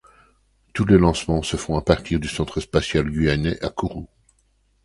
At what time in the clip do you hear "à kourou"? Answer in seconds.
3.63-4.09